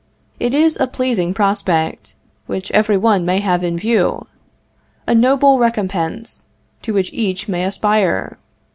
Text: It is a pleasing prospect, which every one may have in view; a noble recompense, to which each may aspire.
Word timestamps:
It 0.39 0.55
is 0.55 0.79
a 0.79 0.87
pleasing 0.87 1.31
prospect, 1.31 2.15
which 2.47 2.71
every 2.71 2.97
one 2.97 3.23
may 3.23 3.39
have 3.39 3.63
in 3.63 3.77
view; 3.77 4.25
a 5.05 5.13
noble 5.13 5.59
recompense, 5.59 6.45
to 6.81 6.91
which 6.91 7.13
each 7.13 7.47
may 7.47 7.63
aspire. 7.65 8.39